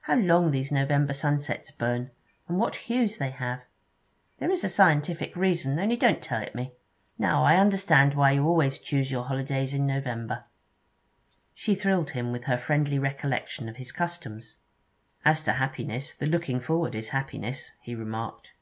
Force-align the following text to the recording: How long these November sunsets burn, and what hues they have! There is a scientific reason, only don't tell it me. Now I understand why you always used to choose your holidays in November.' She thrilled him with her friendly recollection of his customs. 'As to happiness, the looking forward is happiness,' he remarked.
How 0.00 0.16
long 0.16 0.50
these 0.50 0.70
November 0.70 1.14
sunsets 1.14 1.70
burn, 1.70 2.10
and 2.46 2.58
what 2.58 2.76
hues 2.76 3.16
they 3.16 3.30
have! 3.30 3.64
There 4.36 4.50
is 4.50 4.62
a 4.64 4.68
scientific 4.68 5.34
reason, 5.34 5.78
only 5.78 5.96
don't 5.96 6.20
tell 6.20 6.42
it 6.42 6.54
me. 6.54 6.74
Now 7.16 7.42
I 7.42 7.56
understand 7.56 8.12
why 8.12 8.32
you 8.32 8.46
always 8.46 8.74
used 8.76 8.82
to 8.84 8.86
choose 8.86 9.10
your 9.10 9.24
holidays 9.24 9.72
in 9.72 9.86
November.' 9.86 10.44
She 11.54 11.74
thrilled 11.74 12.10
him 12.10 12.32
with 12.32 12.44
her 12.44 12.58
friendly 12.58 12.98
recollection 12.98 13.66
of 13.66 13.76
his 13.76 13.92
customs. 13.92 14.56
'As 15.24 15.42
to 15.44 15.52
happiness, 15.54 16.12
the 16.12 16.26
looking 16.26 16.60
forward 16.60 16.94
is 16.94 17.08
happiness,' 17.08 17.70
he 17.80 17.94
remarked. 17.94 18.52